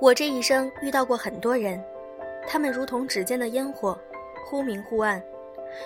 [0.00, 1.78] 我这一生遇到过很多人，
[2.48, 3.98] 他们如同指尖的烟火，
[4.46, 5.22] 忽明忽暗，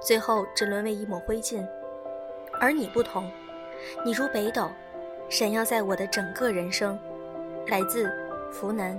[0.00, 1.62] 最后只沦为一抹灰烬。
[2.58, 3.30] 而你不同，
[4.02, 4.70] 你如北斗，
[5.28, 6.98] 闪耀在我的整个人生。
[7.66, 8.10] 来自
[8.50, 8.98] 湖南。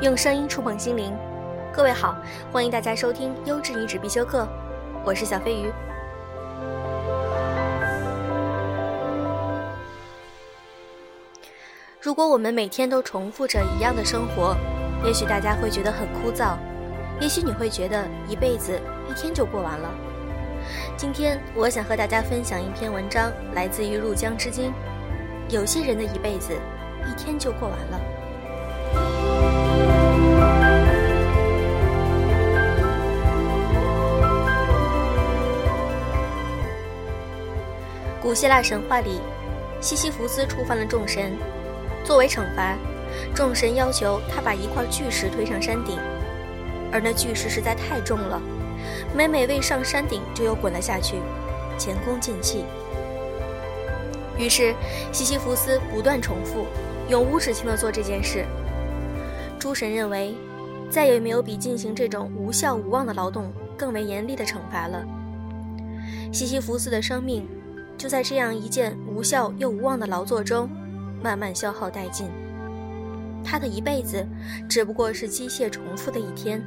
[0.00, 1.14] 用声音触碰心灵，
[1.72, 2.16] 各位好，
[2.52, 4.46] 欢迎大家收听优质女子必修课，
[5.04, 5.72] 我是小飞鱼。
[12.00, 14.56] 如果我们每天都重复着一样的生活，
[15.04, 16.56] 也许大家会觉得很枯燥，
[17.20, 18.72] 也许你会觉得一辈子
[19.08, 19.88] 一天就过完了。
[20.96, 24.72] 今天我想和大家分享一篇文章，来自于入江之鲸。
[25.48, 26.52] 有些人的一辈子，
[27.06, 28.19] 一天就过完了。
[38.30, 39.18] 古希腊神话里，
[39.80, 41.36] 西西弗斯触犯了众神，
[42.04, 42.78] 作为惩罚，
[43.34, 45.98] 众神要求他把一块巨石推上山顶，
[46.92, 48.40] 而那巨石实在太重了，
[49.12, 51.16] 每每未上山顶就又滚了下去，
[51.76, 52.64] 前功尽弃。
[54.38, 54.76] 于是，
[55.10, 56.66] 西西弗斯不断重复，
[57.08, 58.44] 永无止境地做这件事。
[59.58, 60.36] 诸神认为，
[60.88, 65.04] 再也没有比进行这种无效无望的劳动更为严厉的惩罚了。
[66.30, 67.44] 西西弗斯的生命。
[68.00, 70.66] 就在这样一件无效又无望的劳作中，
[71.22, 72.30] 慢慢消耗殆尽。
[73.44, 74.26] 他的一辈子，
[74.66, 76.62] 只不过是机械重复的一天。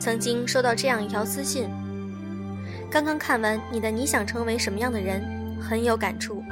[0.00, 1.68] 曾经收到这样一条私信：
[2.90, 5.20] 刚刚看完你的《你想成为什么样的人》，
[5.62, 6.42] 很有感触。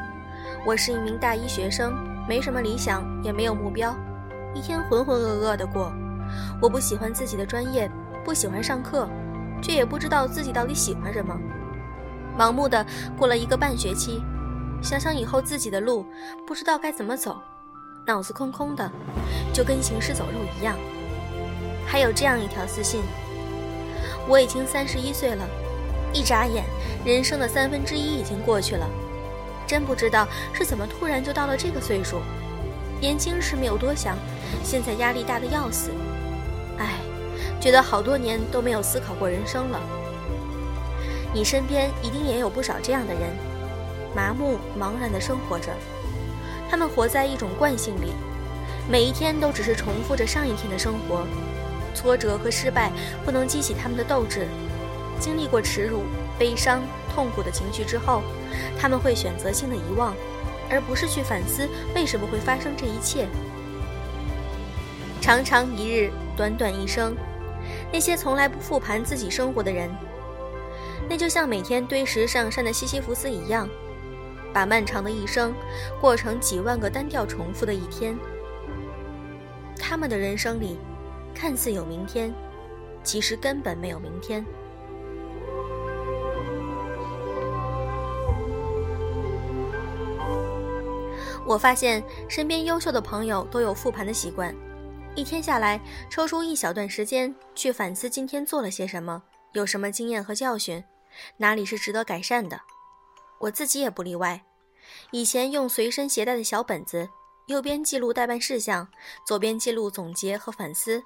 [0.66, 1.94] 我是一名大一学生，
[2.28, 3.96] 没什么理想，也没有目标，
[4.54, 5.90] 一天浑浑噩噩的过。
[6.60, 7.90] 我不喜欢自己的专业，
[8.24, 9.08] 不喜欢上课，
[9.62, 11.36] 却也不知道自己到底喜欢什么。
[12.38, 12.84] 盲目的
[13.16, 14.22] 过了一个半学期，
[14.82, 16.04] 想想以后自己的路，
[16.46, 17.40] 不知道该怎么走，
[18.06, 18.90] 脑子空空的，
[19.52, 20.76] 就跟行尸走肉一样。
[21.86, 23.02] 还有这样一条私信：
[24.26, 25.46] 我已经三十一岁了，
[26.12, 26.64] 一眨眼，
[27.04, 28.88] 人生的三分之一已经过去了，
[29.66, 32.20] 真不知道是怎么突然就到了这个岁数。
[33.00, 34.16] 年轻时没有多想，
[34.62, 35.90] 现在压力大的要死。
[36.78, 37.00] 唉，
[37.60, 39.80] 觉得好多年都没有思考过人生了。
[41.32, 43.22] 你身边一定也有不少这样的人，
[44.14, 45.72] 麻木茫然的生活着。
[46.70, 48.12] 他们活在一种惯性里，
[48.88, 51.26] 每一天都只是重复着上一天的生活。
[51.94, 52.90] 挫折和失败
[53.24, 54.48] 不能激起他们的斗志。
[55.20, 56.02] 经历过耻辱、
[56.36, 56.82] 悲伤、
[57.14, 58.22] 痛苦的情绪之后，
[58.78, 60.12] 他们会选择性的遗忘，
[60.68, 63.28] 而不是去反思为什么会发生这一切。
[65.20, 66.10] 常常一日。
[66.36, 67.14] 短短一生，
[67.92, 69.90] 那些从来不复盘自己生活的人，
[71.08, 73.68] 那就像每天堆石上山的西西弗斯一样，
[74.52, 75.54] 把漫长的一生
[76.00, 78.16] 过成几万个单调重复的一天。
[79.78, 80.78] 他们的人生里，
[81.34, 82.32] 看似有明天，
[83.02, 84.44] 其实根本没有明天。
[91.46, 94.54] 我发现身边优秀的朋友都有复盘的习惯。
[95.16, 95.80] 一天下来，
[96.10, 100.82] 抽出一小段时间去反思今天做了些什么，有什么经验和教训，
[101.36, 102.60] 哪里是值得改善的。
[103.38, 104.44] 我自己也不例外。
[105.12, 107.08] 以前用随身携带的小本子，
[107.46, 108.88] 右边记录待办事项，
[109.24, 111.04] 左边记录总结和反思。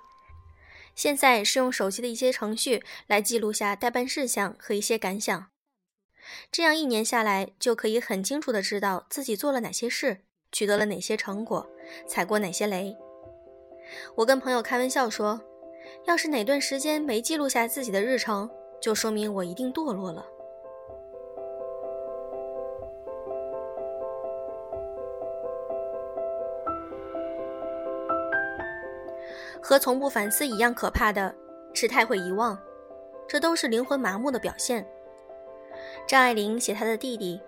[0.95, 5.49] 现在是用手机的一些程序来记录下待办事项和一些感想。
[6.50, 11.69] 这样一年下来，就可以很清楚的知道自己做了哪些事，取得了哪些成果，
[12.09, 12.97] 踩过哪些雷。
[14.14, 15.40] 我跟朋友开玩笑说
[16.06, 18.50] ：“要是哪段时间没记录下自己的日程，
[18.81, 20.26] 就说明我一定堕落了。”
[29.61, 31.34] 和从不反思一样可怕的
[31.75, 32.58] 是太会遗忘，
[33.26, 34.87] 这都是灵魂麻木的表现。
[36.06, 37.41] 张爱玲写她的弟弟，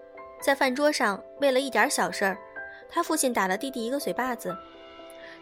[0.43, 2.37] 在饭桌上为了一点小事儿，
[2.91, 4.55] 他父亲打了弟弟一个嘴巴子。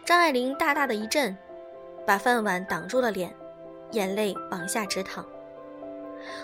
[0.05, 1.37] 张爱玲大大的一震，
[2.05, 3.33] 把饭碗挡住了脸，
[3.91, 5.25] 眼泪往下直淌。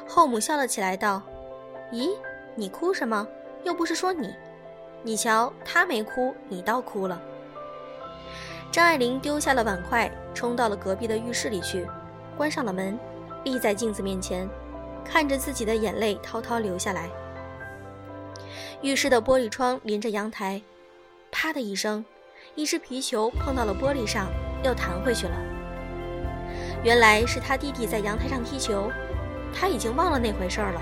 [0.07, 1.21] 后母笑了起来，道
[1.91, 2.15] ：“咦，
[2.53, 3.27] 你哭什么？
[3.63, 4.33] 又不是说你，
[5.01, 7.19] 你瞧他没哭，你倒哭了。”
[8.71, 11.87] 张爱玲丢下了碗筷，冲到了隔壁的浴室里去，
[12.37, 12.97] 关上了门，
[13.43, 14.47] 立在镜子面前，
[15.03, 17.09] 看着自己的眼泪滔滔流下来。
[18.81, 20.61] 浴室的玻璃窗临着阳台，
[21.31, 22.05] 啪的一声。
[22.55, 24.27] 一只皮球碰到了玻璃上，
[24.63, 25.35] 又弹回去了。
[26.85, 28.89] 原来是他弟弟在阳台上踢球，
[29.53, 30.81] 他已经忘了那回事儿了。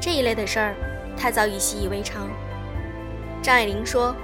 [0.00, 0.74] 这一类的事儿，
[1.16, 2.28] 他早已习以为常。
[3.40, 4.16] 张爱玲说：“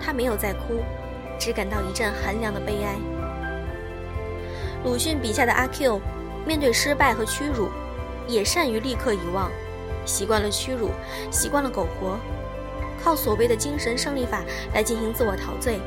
[0.00, 0.80] 他没有在哭，
[1.40, 2.94] 只感到一阵寒凉的悲哀。”
[4.84, 6.00] 鲁迅笔下的阿 Q，
[6.46, 7.68] 面对失败和屈辱，
[8.28, 9.50] 也善于立刻遗忘，
[10.04, 10.90] 习惯了屈辱，
[11.32, 12.16] 习惯了苟活，
[13.08, 14.44] 靠所谓的精神胜利法
[14.74, 15.80] 来进行自我陶醉。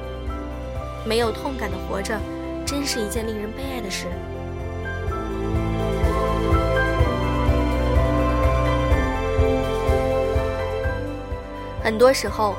[1.06, 2.20] 没有痛感的活着，
[2.66, 4.08] 真是一件令人悲哀的事。
[11.84, 12.56] 很多时候，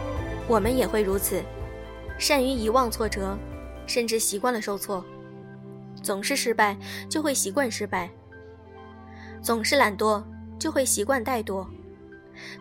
[0.47, 1.43] 我们也会如此，
[2.17, 3.37] 善于遗忘挫折，
[3.85, 5.05] 甚至习惯了受挫。
[6.05, 6.77] 总是失败，
[7.09, 8.09] 就会习惯失败；
[9.43, 10.23] 总是懒惰，
[10.57, 11.67] 就会习惯怠惰；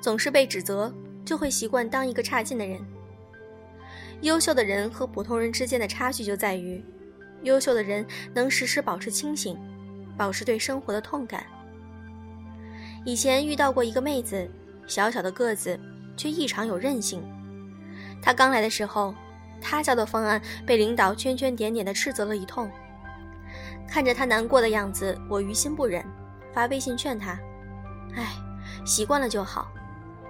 [0.02, 0.92] 总是被指责，
[1.26, 2.80] 就会习惯当一个差劲的人。
[4.22, 6.84] 优秀的人和普通人之间的差距就在于，
[7.44, 9.58] 优秀的人能时时保持清醒，
[10.18, 11.46] 保持对生活的痛感。
[13.06, 14.50] 以前遇到过一个妹子，
[14.88, 15.80] 小小的个子。
[16.18, 17.24] 却异常有韧性。
[18.22, 19.16] 他刚来的时候，
[19.60, 22.70] 他交的方案被领导圈圈点点地斥责了一通。
[23.88, 26.06] 看着他难过的样子，我于心不忍，
[26.54, 27.40] 发微信劝他
[28.16, 28.36] ：“哎，
[28.86, 29.72] 习惯了就好。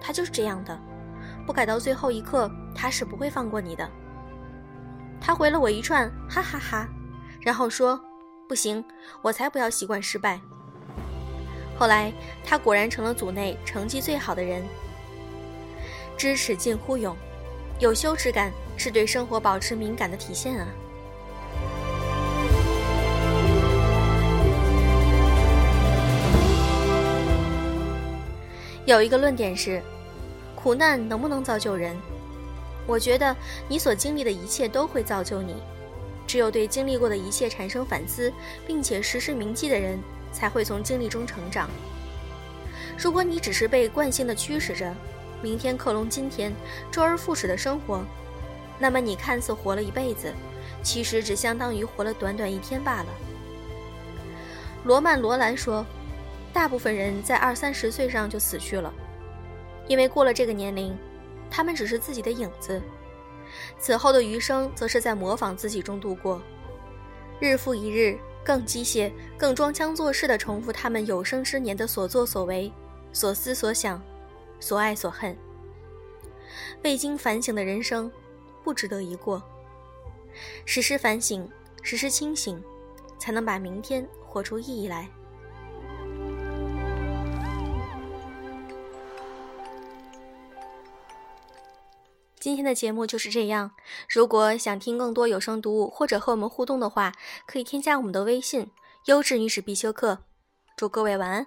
[0.01, 0.77] 他就是这样的，
[1.45, 3.89] 不改到最后一刻，他是不会放过你的。”
[5.21, 6.89] 他回了我一串哈哈哈，
[7.39, 8.01] 然后说
[8.50, 8.83] ：“不行，
[9.21, 10.42] 我才不要习惯失败。”
[11.77, 12.12] 后来，
[12.44, 14.63] 他果然成了组内成绩最好的人。
[16.18, 17.15] 知耻近乎勇，
[17.80, 20.68] 有羞耻感是对生活保持敏感的体现啊。
[28.91, 29.81] 有一个论点是，
[30.53, 31.95] 苦难能不能造就人？
[32.85, 33.33] 我觉得
[33.69, 35.55] 你所经历的一切都会造就你，
[36.27, 38.33] 只有对经历过的一切产生反思，
[38.67, 39.97] 并且时时铭记的人，
[40.33, 41.69] 才会从经历中成长。
[42.97, 44.93] 如果你只是被惯性的驱使着，
[45.41, 46.51] 明天克隆今天，
[46.91, 48.03] 周而复始的生活，
[48.77, 50.33] 那么你看似活了一辈子，
[50.83, 53.05] 其实只相当于活了短短一天罢了。
[54.83, 55.85] 罗曼·罗兰说
[56.53, 58.94] ：“大部分人在二三十岁上就死去了，
[59.88, 60.98] 因为过了这个年龄，
[61.50, 62.81] 他们只是自己的影子，
[63.80, 66.42] 此后的余生则是在模仿自己中度过，
[67.39, 72.71] 日复一日，更机械、更装腔作势地重复他们有生之年的所作所为、
[73.12, 74.01] 所思所想。”
[74.63, 75.36] 所爱所恨，
[76.83, 78.12] 未经反省的人生，
[78.63, 79.42] 不值得一过。
[80.65, 81.50] 时时反省，
[81.81, 82.63] 时时清醒，
[83.18, 85.09] 才能把明天活出意义来。
[92.41, 93.69] 今天的节目就是这样。
[94.09, 97.11] 如果想听更多有声读物或者和我们互动的话，
[97.45, 98.71] 可以添加我们的微信
[99.05, 100.23] “优质女史必修课”。
[100.75, 101.45] 祝各位晚安。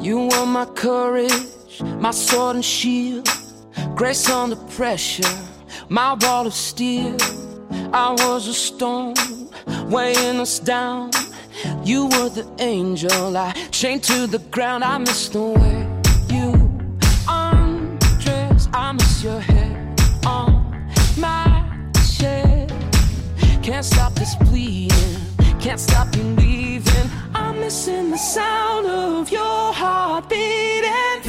[0.00, 3.28] You were my courage, my sword and shield,
[3.94, 5.22] grace under pressure,
[5.88, 7.16] my wall of steel.
[7.94, 9.14] I was a stone
[9.92, 11.10] weighing us down.
[11.84, 14.82] You were the angel I chained to the ground.
[14.82, 15.86] I miss the way
[16.34, 16.48] you
[17.28, 18.68] undress.
[18.72, 19.94] I miss your hair
[20.24, 20.50] on
[21.18, 21.46] my
[22.16, 22.72] chest.
[23.62, 25.20] Can't stop this bleeding,
[25.60, 27.10] can't stop you leaving.
[27.34, 31.21] I'm missing the sound of your heart beating.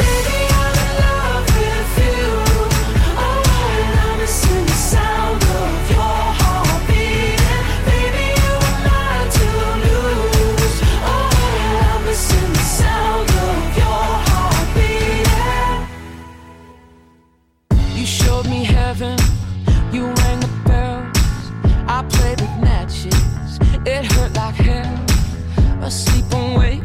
[25.84, 26.82] Asleep awake.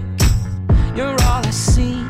[0.97, 2.05] You're all I see.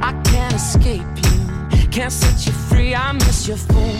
[0.00, 2.94] I can't escape you, can't set you free.
[2.94, 3.94] I miss your full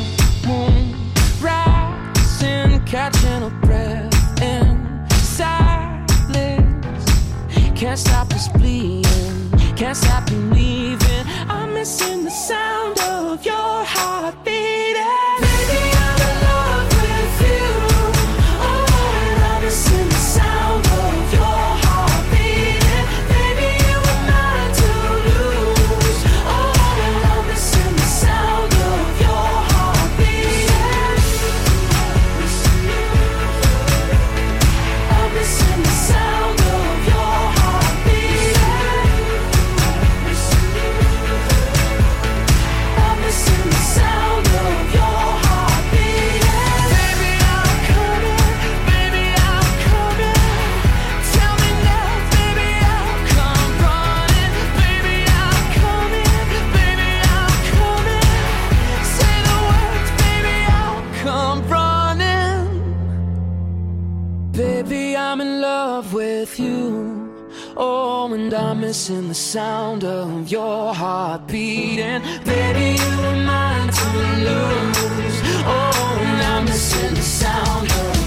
[0.47, 0.95] moon
[1.41, 7.05] rising, catching a breath in silence.
[7.79, 11.25] Can't stop this bleeding, can't stop you leaving.
[11.49, 14.35] I'm missing the sound of your heart
[66.41, 67.35] with you.
[67.77, 72.23] Oh, and I'm missing the sound of your heart beating.
[72.45, 74.09] Baby, you were mine to
[74.47, 75.39] lose.
[75.67, 78.18] Oh, and I'm missing the sound of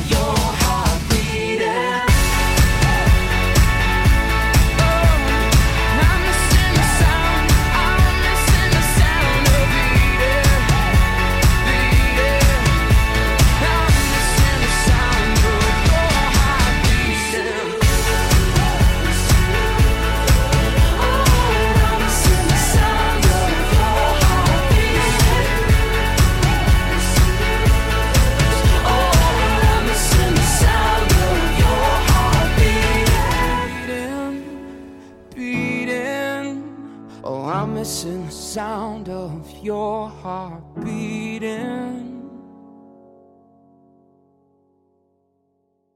[40.22, 41.21] heartbeat.